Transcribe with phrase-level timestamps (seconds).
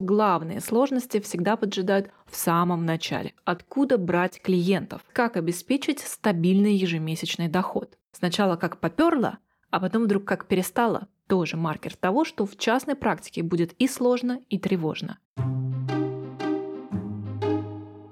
[0.00, 3.32] Главные сложности всегда поджидают в самом начале.
[3.44, 5.02] Откуда брать клиентов?
[5.12, 7.96] Как обеспечить стабильный ежемесячный доход?
[8.10, 9.38] Сначала как поперло,
[9.70, 11.06] а потом вдруг как перестало.
[11.28, 15.18] Тоже маркер того, что в частной практике будет и сложно, и тревожно.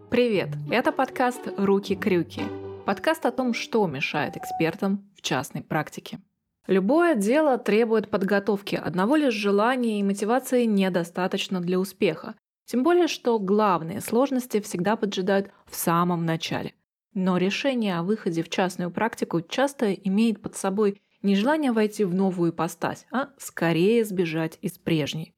[0.08, 0.50] Привет!
[0.70, 2.42] Это подкаст «Руки-крюки».
[2.86, 6.20] Подкаст о том, что мешает экспертам в частной практике.
[6.66, 12.36] Любое дело требует подготовки, одного лишь желания и мотивации недостаточно для успеха.
[12.66, 16.74] Тем более, что главные сложности всегда поджидают в самом начале.
[17.14, 22.14] Но решение о выходе в частную практику часто имеет под собой не желание войти в
[22.14, 25.34] новую ипостась, а скорее сбежать из прежней.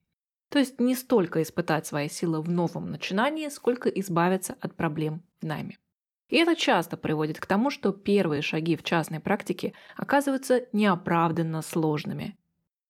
[0.50, 5.46] То есть не столько испытать свои силы в новом начинании, сколько избавиться от проблем в
[5.46, 5.78] найме.
[6.34, 12.36] И это часто приводит к тому, что первые шаги в частной практике оказываются неоправданно сложными.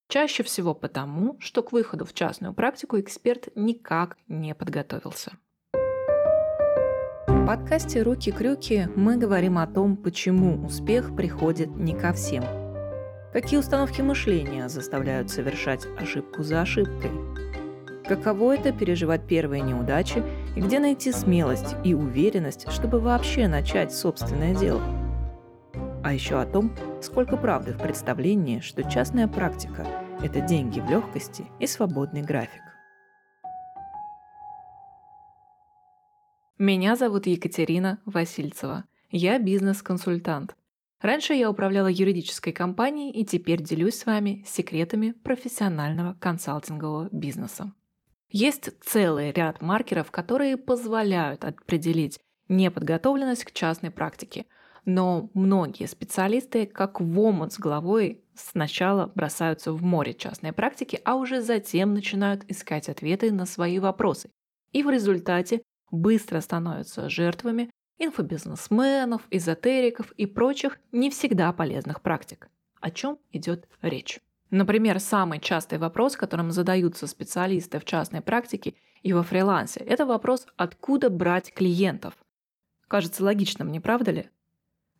[0.09, 5.37] Чаще всего потому, что к выходу в частную практику эксперт никак не подготовился.
[7.27, 12.45] В подкасте «Руки-крюки» мы говорим о том, почему успех приходит не ко всем.
[13.34, 17.11] Какие установки мышления заставляют совершать ошибку за ошибкой–
[18.06, 20.23] Каково это переживать первые неудачи
[20.56, 24.83] и где найти смелость и уверенность, чтобы вообще начать собственное дело?
[26.05, 26.70] А еще о том,
[27.02, 29.86] сколько правды в представлении, что частная практика–
[30.22, 32.62] это деньги в легкости и свободный график.
[36.58, 38.84] Меня зовут Екатерина Васильцева.
[39.11, 40.55] Я бизнес-консультант.
[41.00, 47.72] Раньше я управляла юридической компанией и теперь делюсь с вами секретами профессионального консалтингового бизнеса.
[48.36, 52.18] Есть целый ряд маркеров, которые позволяют определить
[52.48, 54.46] неподготовленность к частной практике.
[54.84, 61.14] Но многие специалисты, как в омут с головой, сначала бросаются в море частной практики, а
[61.14, 64.30] уже затем начинают искать ответы на свои вопросы.
[64.72, 65.62] И в результате
[65.92, 72.48] быстро становятся жертвами инфобизнесменов, эзотериков и прочих не всегда полезных практик.
[72.80, 74.18] О чем идет речь?
[74.50, 80.46] Например, самый частый вопрос, которым задаются специалисты в частной практике и во фрилансе, это вопрос,
[80.56, 82.14] откуда брать клиентов.
[82.88, 84.30] Кажется логичным, не правда ли?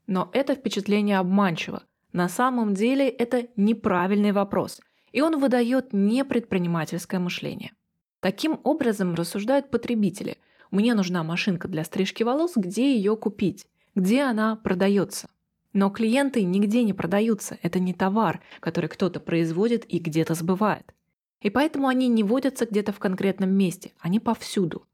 [0.07, 1.85] Но это впечатление обманчиво.
[2.13, 4.81] На самом деле это неправильный вопрос,
[5.13, 7.73] и он выдает непредпринимательское мышление.
[8.21, 10.39] Таким образом рассуждают потребители.
[10.71, 13.67] Мне нужна машинка для стрижки волос, где ее купить?
[13.95, 15.29] Где она продается?
[15.75, 20.95] Но клиенты нигде не продаются, это не товар, который кто-то производит и где-то сбывает.
[21.43, 24.87] И поэтому они не водятся где-то в конкретном месте, они повсюду.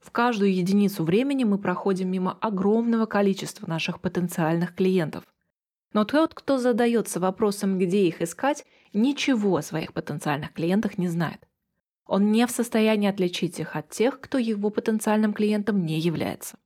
[0.00, 5.24] В каждую единицу времени мы проходим мимо огромного количества наших потенциальных клиентов.
[5.92, 8.64] Но тот, кто задается вопросом, где их искать,
[8.94, 11.46] ничего о своих потенциальных клиентах не знает.
[12.06, 16.56] Он не в состоянии отличить их от тех, кто его потенциальным клиентом не является.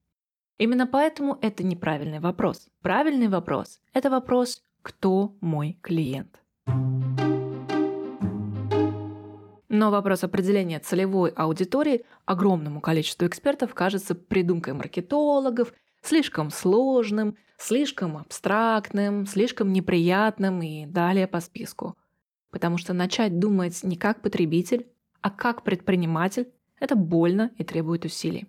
[0.58, 2.68] Именно поэтому это неправильный вопрос.
[2.80, 6.40] Правильный вопрос– это вопрос «Кто мой клиент?».
[9.68, 19.26] Но вопрос определения целевой аудитории огромному количеству экспертов кажется придумкой маркетологов, слишком сложным, слишком абстрактным,
[19.26, 21.98] слишком неприятным и далее по списку.
[22.50, 24.86] Потому что начать думать не как потребитель,
[25.20, 26.48] а как предприниматель–
[26.80, 28.46] это больно и требует усилий.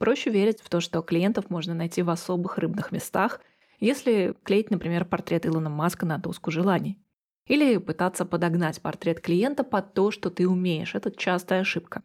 [0.00, 3.42] Проще верить в то, что клиентов можно найти в особых рыбных местах,
[3.80, 6.98] если клеить, например, портрет Илона Маска на доску желаний.
[7.46, 10.94] Или пытаться подогнать портрет клиента под то, что ты умеешь.
[10.94, 12.02] Это частая ошибка.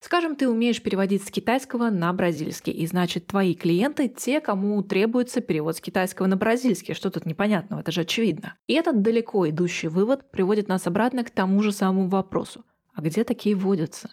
[0.00, 5.40] Скажем, ты умеешь переводить с китайского на бразильский, и значит твои клиенты– те, кому требуется
[5.40, 6.92] перевод с китайского на бразильский.
[6.92, 8.58] Что тут непонятного, это же очевидно.
[8.66, 12.66] И этот далеко идущий вывод приводит нас обратно к тому же самому вопросу.
[12.92, 14.10] А где такие водятся?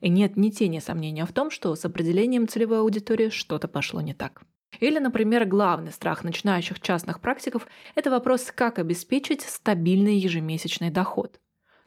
[0.00, 4.14] И нет ни тени сомнения в том, что с определением целевой аудитории что-то пошло не
[4.14, 4.42] так.
[4.80, 11.40] Или, например, главный страх начинающих частных практиков– это вопрос, как обеспечить стабильный ежемесячный доход.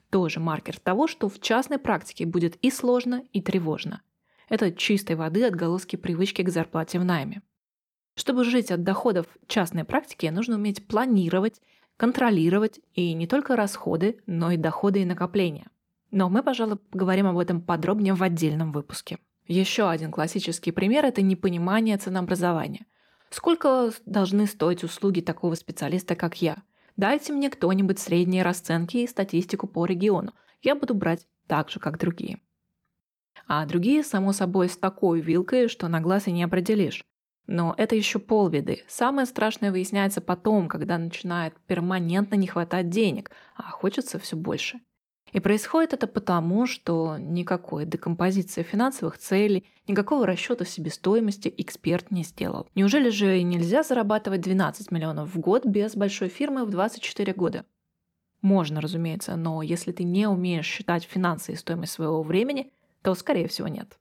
[0.10, 4.02] Тоже маркер того, что в частной практике будет и сложно, и тревожно.
[4.50, 7.44] Это чистой воды отголоски привычки к зарплате в найме.
[8.16, 11.62] Чтобы жить от доходов частной практики, нужно уметь планировать,
[11.96, 15.68] контролировать и не только расходы, но и доходы и накопления–
[16.12, 19.18] но мы, пожалуй, поговорим об этом подробнее в отдельном выпуске.
[19.48, 22.86] Еще один классический пример– это непонимание ценообразования.
[23.30, 26.58] Сколько должны стоить услуги такого специалиста, как я?
[26.98, 30.34] Дайте мне кто-нибудь средние расценки и статистику по региону.
[30.62, 32.40] Я буду брать так же, как другие.
[33.48, 37.04] А другие, само собой, с такой вилкой, что на глаз и не определишь.
[37.48, 38.84] Но это еще полбеды.
[38.88, 44.80] Самое страшное выясняется потом, когда начинает перманентно не хватать денег, а хочется все больше–
[45.32, 52.68] И происходит это потому, что никакой декомпозиции финансовых целей, никакого расчета себестоимости эксперт не сделал.
[52.76, 57.66] Неужели же нельзя зарабатывать 12 миллионов в год без большой фирмы в 24 года?
[58.42, 63.48] Можно, разумеется, но если ты не умеешь считать финансы и стоимость своего времени, то, скорее
[63.48, 63.98] всего, нет.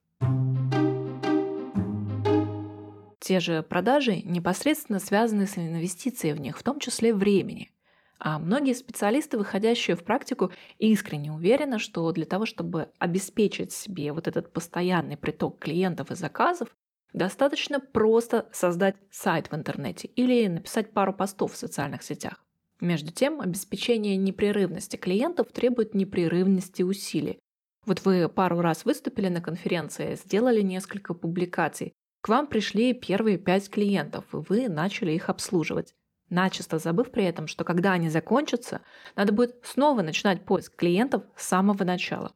[3.21, 7.71] Те же продажи непосредственно связаны с инвестицией в них, в том числе времени–
[8.21, 14.29] а многие специалисты, выходящие в практику, искренне уверены, что для того, чтобы обеспечить себе вот
[14.29, 16.69] этот постоянный приток клиентов и заказов,
[17.15, 22.45] достаточно просто создать сайт в интернете или написать пару постов в социальных сетях.
[22.81, 27.39] Между тем, обеспечение непрерывности клиентов требует непрерывности усилий.
[27.87, 33.71] Вот вы пару раз выступили на конференции, сделали несколько публикаций, к вам пришли первые пять
[33.71, 35.95] клиентов, и вы начали их обслуживать
[36.31, 38.81] начисто забыв при этом, что когда они закончатся,
[39.17, 42.33] надо будет снова начинать поиск клиентов с самого начала.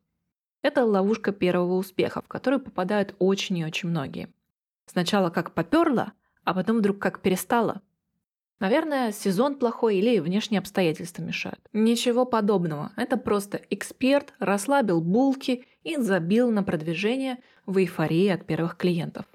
[0.62, 4.32] Это ловушка первого успеха, в которую попадают очень и очень многие.
[4.86, 6.12] Сначала как поперло,
[6.44, 7.82] а потом вдруг как перестало.
[8.60, 11.60] Наверное, сезон плохой или внешние обстоятельства мешают.
[11.72, 12.92] Ничего подобного.
[12.96, 19.26] Это просто эксперт расслабил булки и забил на продвижение в эйфории от первых клиентов.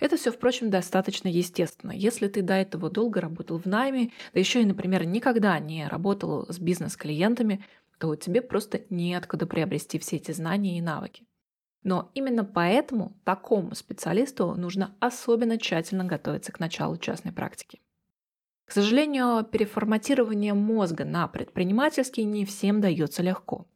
[0.00, 1.92] Это все, впрочем, достаточно естественно.
[1.92, 6.46] Если ты до этого долго работал в найме, да еще и, например, никогда не работал
[6.48, 7.64] с бизнес-клиентами,
[7.98, 11.26] то тебе просто неоткуда приобрести все эти знания и навыки.
[11.82, 17.80] Но именно поэтому такому специалисту нужно особенно тщательно готовиться к началу частной практики.
[18.66, 23.66] К сожалению, переформатирование мозга на предпринимательский не всем дается легко.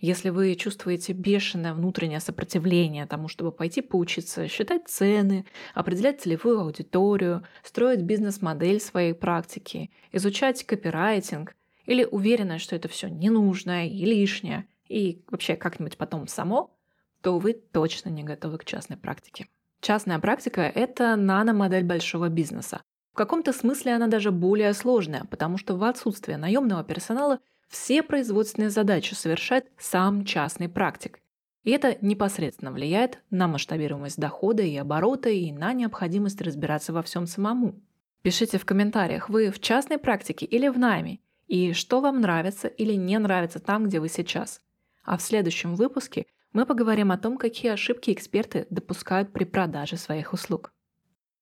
[0.00, 5.44] Если вы чувствуете бешеное внутреннее сопротивление тому, чтобы пойти поучиться считать цены,
[5.74, 11.54] определять целевую аудиторию, строить бизнес-модель своей практики, изучать копирайтинг,
[11.84, 16.76] или уверены, что это все ненужное и лишнее, и вообще как-нибудь потом само,
[17.20, 19.48] то вы точно не готовы к частной практике.
[19.80, 22.82] Частная практика– это наномодель большого бизнеса.
[23.12, 28.70] В каком-то смысле она даже более сложная, потому что в отсутствие наемного персонала все производственные
[28.70, 31.20] задачи совершает сам частный практик.
[31.62, 37.26] И это непосредственно влияет на масштабируемость дохода и оборота и на необходимость разбираться во всем
[37.26, 37.80] самому.
[38.22, 42.94] Пишите в комментариях, вы в частной практике или в найме, и что вам нравится или
[42.94, 44.60] не нравится там, где вы сейчас.
[45.04, 50.32] А в следующем выпуске мы поговорим о том, какие ошибки эксперты допускают при продаже своих
[50.32, 50.72] услуг.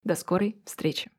[0.04, 1.10] До скорой встречи!